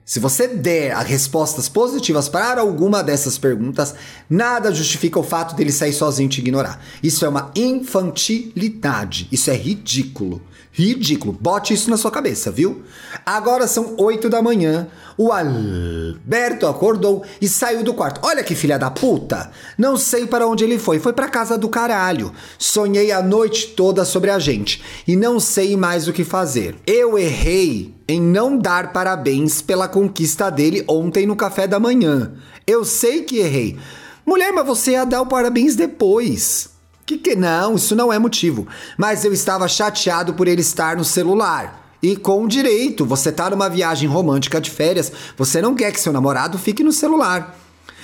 Se 0.09 0.21
você 0.21 0.47
der 0.47 0.93
as 0.93 1.05
respostas 1.05 1.67
positivas 1.67 2.29
para 2.29 2.61
alguma 2.61 3.03
dessas 3.03 3.37
perguntas, 3.37 3.93
nada 4.29 4.73
justifica 4.73 5.19
o 5.19 5.23
fato 5.23 5.53
dele 5.53 5.69
sair 5.69 5.91
sozinho 5.91 6.27
e 6.27 6.29
te 6.29 6.39
ignorar. 6.39 6.81
Isso 7.03 7.25
é 7.25 7.27
uma 7.27 7.51
infantilidade. 7.53 9.27
Isso 9.33 9.51
é 9.51 9.53
ridículo. 9.53 10.41
Ridículo. 10.77 11.33
Bote 11.33 11.73
isso 11.73 11.89
na 11.89 11.97
sua 11.97 12.11
cabeça, 12.11 12.51
viu? 12.51 12.83
Agora 13.25 13.65
são 13.65 13.95
8 13.97 14.29
da 14.29 14.43
manhã. 14.43 14.87
O 15.17 15.31
Alberto 15.31 16.67
acordou 16.67 17.25
e 17.41 17.47
saiu 17.47 17.81
do 17.81 17.95
quarto. 17.95 18.21
Olha 18.23 18.43
que 18.43 18.53
filha 18.53 18.77
da 18.77 18.91
puta! 18.91 19.49
Não 19.75 19.97
sei 19.97 20.27
para 20.27 20.45
onde 20.45 20.63
ele 20.63 20.77
foi. 20.77 20.99
Foi 20.99 21.13
para 21.13 21.29
casa 21.29 21.57
do 21.57 21.67
caralho. 21.67 22.31
Sonhei 22.59 23.11
a 23.11 23.23
noite 23.23 23.69
toda 23.69 24.05
sobre 24.05 24.29
a 24.29 24.37
gente 24.37 24.83
e 25.07 25.15
não 25.15 25.39
sei 25.39 25.75
mais 25.75 26.07
o 26.07 26.13
que 26.13 26.23
fazer. 26.23 26.75
Eu 26.85 27.17
errei 27.17 27.95
em 28.07 28.21
não 28.21 28.55
dar 28.55 28.93
parabéns 28.93 29.63
pela 29.63 29.87
conquista 29.87 30.51
dele 30.51 30.85
ontem 30.87 31.25
no 31.25 31.35
café 31.35 31.65
da 31.65 31.79
manhã. 31.79 32.33
Eu 32.67 32.85
sei 32.85 33.23
que 33.23 33.39
errei. 33.39 33.79
Mulher, 34.23 34.53
mas 34.53 34.67
você 34.67 34.91
ia 34.91 35.05
dar 35.05 35.23
o 35.23 35.25
parabéns 35.25 35.75
depois. 35.75 36.76
Que 37.07 37.17
que 37.17 37.37
não, 37.37 37.75
isso 37.75 37.95
não 37.95 38.11
é 38.11 38.19
motivo. 38.19 38.67
Mas 38.97 39.23
eu 39.23 39.31
estava 39.31 39.65
chateado 39.69 40.33
por 40.33 40.45
ele 40.45 40.59
estar 40.59 40.97
no 40.97 41.05
celular. 41.05 41.95
E 42.03 42.17
com 42.17 42.45
direito, 42.45 43.05
você 43.05 43.31
tá 43.31 43.49
numa 43.49 43.69
viagem 43.69 44.09
romântica 44.09 44.59
de 44.59 44.69
férias, 44.69 45.09
você 45.37 45.61
não 45.61 45.73
quer 45.73 45.93
que 45.93 46.01
seu 46.01 46.11
namorado 46.11 46.59
fique 46.59 46.83
no 46.83 46.91
celular. 46.91 47.57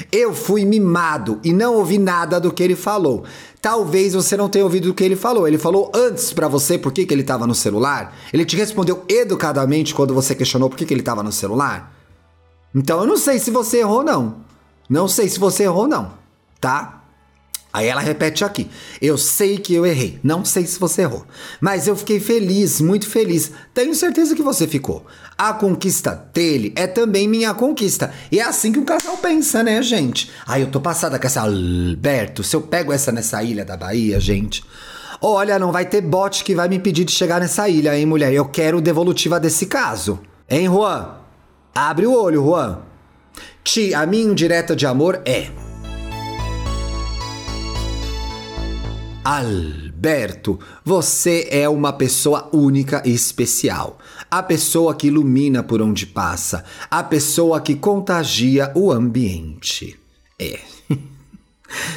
Eu 0.10 0.34
fui 0.34 0.64
mimado 0.64 1.38
e 1.44 1.52
não 1.52 1.76
ouvi 1.76 1.98
nada 1.98 2.40
do 2.40 2.52
que 2.52 2.64
ele 2.64 2.78
falou. 2.78 3.26
Talvez 3.62 4.14
você 4.14 4.38
não 4.38 4.48
tenha 4.48 4.64
ouvido 4.64 4.90
o 4.90 4.94
que 4.94 5.04
ele 5.04 5.18
falou. 5.18 5.46
Ele 5.46 5.58
falou 5.58 5.92
antes 5.94 6.32
para 6.32 6.48
você 6.48 6.78
por 6.78 6.94
que, 6.94 7.06
que 7.06 7.14
ele 7.14 7.22
estava 7.24 7.46
no 7.46 7.54
celular? 7.54 8.16
Ele 8.32 8.46
te 8.46 8.56
respondeu 8.56 9.04
educadamente 9.10 9.94
quando 9.94 10.14
você 10.14 10.34
questionou 10.34 10.70
por 10.70 10.78
que, 10.78 10.86
que 10.86 10.94
ele 10.94 11.02
estava 11.02 11.22
no 11.22 11.32
celular? 11.32 11.94
Então 12.74 13.02
eu 13.02 13.06
não 13.06 13.18
sei 13.18 13.38
se 13.38 13.52
você 13.52 13.80
errou, 13.80 14.02
não. 14.02 14.38
Não 14.90 15.10
sei 15.10 15.28
se 15.28 15.38
você 15.40 15.64
errou, 15.64 15.90
não. 15.90 16.14
Tá? 16.62 17.03
Aí 17.74 17.88
ela 17.88 18.02
repete 18.02 18.46
aqui: 18.46 18.70
Eu 19.02 19.18
sei 19.18 19.58
que 19.58 19.74
eu 19.74 19.84
errei, 19.84 20.20
não 20.24 20.46
sei 20.46 20.68
se 20.68 20.80
você 20.80 21.02
errou, 21.02 21.26
mas 21.60 21.88
eu 21.88 21.96
fiquei 21.96 22.20
feliz, 22.20 22.80
muito 22.80 23.10
feliz. 23.10 23.52
Tenho 23.74 23.96
certeza 23.96 24.36
que 24.36 24.44
você 24.44 24.68
ficou. 24.68 25.04
A 25.36 25.54
conquista 25.54 26.30
dele 26.32 26.72
é 26.76 26.86
também 26.86 27.28
minha 27.28 27.52
conquista. 27.56 28.14
E 28.32 28.40
é 28.40 28.44
assim 28.44 28.72
que 28.72 28.78
o 28.78 28.86
casal 28.86 29.18
pensa, 29.18 29.64
né, 29.64 29.82
gente? 29.82 30.30
Aí 30.46 30.62
eu 30.62 30.70
tô 30.70 30.80
passada 30.80 31.18
com 31.18 31.26
essa 31.26 31.42
Alberto. 31.42 32.44
Se 32.44 32.56
eu 32.56 32.62
pego 32.62 32.94
essa 32.94 33.12
nessa 33.12 33.42
ilha 33.42 33.66
da 33.66 33.76
Bahia, 33.76 34.20
gente. 34.20 34.64
Olha, 35.20 35.58
não 35.58 35.72
vai 35.72 35.86
ter 35.86 36.02
bote 36.02 36.44
que 36.44 36.54
vai 36.54 36.68
me 36.68 36.76
impedir 36.76 37.06
de 37.06 37.12
chegar 37.12 37.40
nessa 37.40 37.68
ilha, 37.68 37.98
hein, 37.98 38.06
mulher? 38.06 38.32
Eu 38.32 38.46
quero 38.46 38.82
devolutiva 38.82 39.40
desse 39.40 39.66
caso. 39.66 40.20
Hein, 40.48 40.68
Juan? 40.68 41.16
Abre 41.74 42.06
o 42.06 42.14
olho, 42.14 42.44
Juan. 42.44 42.80
Ti, 43.64 43.96
a 43.96 44.06
minha 44.06 44.26
indireta 44.26 44.76
de 44.76 44.86
amor 44.86 45.22
é. 45.26 45.63
Alberto, 49.24 50.60
você 50.84 51.48
é 51.50 51.70
uma 51.70 51.94
pessoa 51.94 52.50
única 52.52 53.02
e 53.06 53.14
especial. 53.14 53.98
A 54.30 54.44
pessoa 54.44 54.94
que 54.94 55.08
ilumina 55.08 55.64
por 55.64 55.82
onde 55.82 56.06
passa, 56.06 56.66
a 56.92 57.02
pessoa 57.02 57.62
que 57.62 57.74
contagia 57.74 58.70
o 58.76 58.92
ambiente. 58.92 59.98
É. 60.38 60.60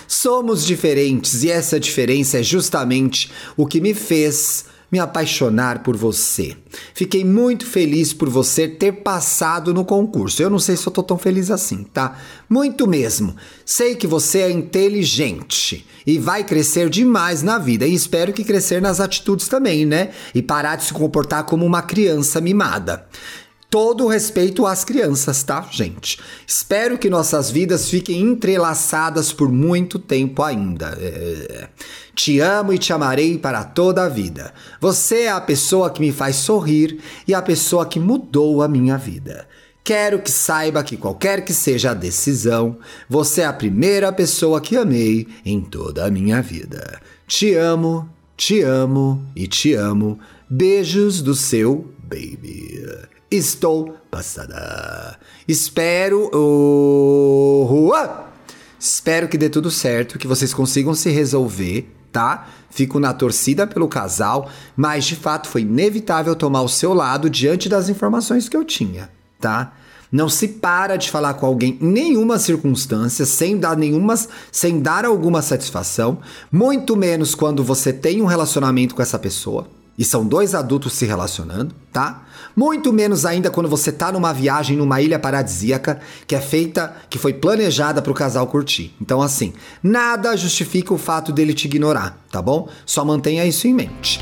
Somos 0.07 0.65
diferentes 0.65 1.43
e 1.43 1.51
essa 1.51 1.81
diferença 1.81 2.39
é 2.39 2.43
justamente 2.45 3.33
o 3.57 3.67
que 3.67 3.81
me 3.81 3.93
fez 3.93 4.67
me 4.97 5.01
apaixonar 5.01 5.83
por 5.83 5.95
você. 5.95 6.57
Fiquei 6.95 7.23
muito 7.23 7.67
feliz 7.67 8.15
por 8.15 8.31
você 8.31 8.67
ter 8.67 8.93
passado 8.93 9.75
no 9.75 9.85
concurso. 9.85 10.43
Eu 10.43 10.49
não 10.49 10.59
sei 10.59 10.75
se 10.75 10.87
eu 10.87 10.93
tô 10.93 11.03
tão 11.03 11.19
feliz 11.19 11.51
assim, 11.51 11.85
tá? 11.85 12.17
Muito 12.49 12.87
mesmo. 12.87 13.37
Sei 13.65 13.95
que 13.95 14.07
você 14.07 14.39
é 14.41 14.51
inteligente 14.51 15.87
e 16.07 16.19
vai 16.19 16.45
crescer 16.45 16.89
demais 16.89 17.43
na 17.43 17.59
vida. 17.59 17.87
E 17.87 17.95
espero 17.95 18.33
que 18.33 18.43
crescer 18.43 18.81
nas 18.81 18.99
atitudes 18.99 19.49
também, 19.49 19.85
né? 19.85 20.13
E 20.35 20.41
parar 20.41 20.77
de 20.77 20.85
se 20.85 20.95
comportar 20.95 21.45
como 21.45 21.67
uma 21.67 21.83
criança 21.83 22.41
mimada 22.41 23.07
todo 23.77 24.07
o 24.07 24.09
respeito 24.09 24.65
às 24.65 24.87
crianças, 24.87 25.43
tá, 25.43 25.69
gente? 25.71 26.19
Espero 26.47 26.97
que 26.97 27.11
nossas 27.11 27.51
vidas 27.51 27.91
fiquem 27.91 28.23
entrelaçadas 28.23 29.35
por 29.35 29.53
muito 29.53 29.99
tempo 29.99 30.43
ainda. 30.43 30.97
É... 30.99 31.69
Te 32.15 32.41
amo 32.41 32.73
e 32.73 32.79
te 32.79 32.95
amarei 32.95 33.37
para 33.37 33.63
toda 33.65 34.05
a 34.05 34.09
vida. 34.09 34.55
Você 34.81 35.25
é 35.25 35.31
a 35.31 35.43
pessoa 35.43 35.91
que 35.91 36.01
me 36.01 36.11
faz 36.11 36.37
sorrir 36.37 37.01
e 37.29 37.35
a 37.35 37.43
pessoa 37.43 37.85
que 37.85 38.01
mudou 38.01 38.63
a 38.63 38.69
minha 38.69 38.97
vida. 38.97 39.47
Quero 39.85 40.23
que 40.23 40.31
saiba 40.31 40.83
que 40.83 40.97
qualquer 40.97 41.45
que 41.45 41.53
seja 41.53 41.91
a 41.91 41.95
decisão, 41.95 42.79
você 43.07 43.43
é 43.43 43.45
a 43.45 43.53
primeira 43.53 44.11
pessoa 44.11 44.59
que 44.59 44.75
amei 44.75 45.29
em 45.45 45.61
toda 45.61 46.07
a 46.07 46.11
minha 46.11 46.41
vida. 46.41 46.99
Te 47.27 47.55
amo, 47.55 48.09
te 48.39 48.63
amo 48.63 49.23
e 49.37 49.47
te 49.47 49.75
amo. 49.75 50.19
Beijos 50.49 51.21
do 51.21 51.35
seu 51.35 51.93
baby. 52.03 53.15
Estou 53.31 53.97
passada. 54.11 55.19
Espero. 55.49 56.31
Oh, 56.33 57.67
Juan! 57.69 58.27
Espero 58.79 59.29
que 59.29 59.39
dê 59.39 59.49
tudo 59.49 59.71
certo, 59.71 60.19
que 60.19 60.27
vocês 60.27 60.55
consigam 60.55 60.95
se 60.95 61.11
resolver 61.11 61.97
tá? 62.17 62.47
Fico 62.71 62.99
na 62.99 63.13
torcida 63.13 63.67
pelo 63.67 63.89
casal, 63.89 64.49
mas 64.75 65.05
de 65.05 65.15
fato 65.15 65.49
foi 65.49 65.61
inevitável 65.61 66.35
tomar 66.35 66.63
o 66.63 66.69
seu 66.69 66.95
lado 66.95 67.29
diante 67.29 67.69
das 67.69 67.91
informações 67.91 68.49
que 68.49 68.57
eu 68.57 68.65
tinha, 68.65 69.11
tá? 69.39 69.75
Não 70.11 70.27
se 70.27 70.49
para 70.49 70.97
de 70.97 71.11
falar 71.11 71.35
com 71.35 71.45
alguém 71.45 71.77
em 71.79 71.87
nenhuma 71.87 72.39
circunstância, 72.39 73.27
sem 73.27 73.59
dar 73.59 73.77
nenhuma, 73.77 74.15
sem 74.51 74.81
dar 74.81 75.05
alguma 75.05 75.43
satisfação, 75.43 76.19
muito 76.51 76.97
menos 76.97 77.35
quando 77.35 77.63
você 77.63 77.93
tem 77.93 78.23
um 78.23 78.27
relacionamento 78.27 78.95
com 78.95 79.03
essa 79.03 79.19
pessoa 79.19 79.76
e 79.99 80.05
são 80.05 80.27
dois 80.27 80.55
adultos 80.55 80.93
se 80.93 81.07
relacionando, 81.07 81.75
tá? 81.93 82.25
Muito 82.55 82.93
menos 82.93 83.25
ainda 83.25 83.51
quando 83.51 83.69
você 83.69 83.91
tá 83.91 84.13
numa 84.13 84.33
viagem 84.33 84.77
numa 84.77 85.01
ilha 85.01 85.19
paradisíaca 85.19 86.01
que 86.27 86.35
é 86.35 86.41
feita, 86.41 86.95
que 87.09 87.19
foi 87.19 87.33
planejada 87.33 88.01
para 88.03 88.13
o 88.13 88.15
casal 88.15 88.47
curtir. 88.47 88.95
Então 89.01 89.23
assim, 89.23 89.53
nada 89.83 90.37
justifica 90.37 90.93
o 90.93 90.99
fato 90.99 91.33
dele 91.33 91.55
te 91.55 91.67
ignorar, 91.67 92.19
tá 92.31 92.41
bom? 92.41 92.69
Só 92.85 93.05
mantenha 93.05 93.45
isso 93.45 93.67
em 93.67 93.75
mente. 93.75 94.21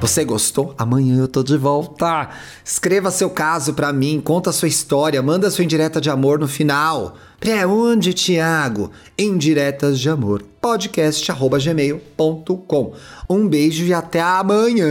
Você 0.00 0.24
gostou? 0.24 0.74
Amanhã 0.78 1.18
eu 1.18 1.26
tô 1.26 1.42
de 1.42 1.56
volta. 1.56 2.28
Escreva 2.64 3.10
seu 3.10 3.28
caso 3.28 3.74
para 3.74 3.92
mim, 3.92 4.20
conta 4.24 4.52
sua 4.52 4.68
história, 4.68 5.20
manda 5.20 5.50
sua 5.50 5.64
indireta 5.64 6.00
de 6.00 6.08
amor 6.08 6.38
no 6.38 6.46
final. 6.46 7.16
Pra 7.40 7.66
onde, 7.68 8.12
Tiago? 8.12 8.90
Indiretas 9.16 10.00
de 10.00 10.10
amor. 10.10 10.42
podcast@gmail.com. 10.60 12.92
Um 13.30 13.46
beijo 13.48 13.84
e 13.84 13.94
até 13.94 14.20
amanhã. 14.20 14.88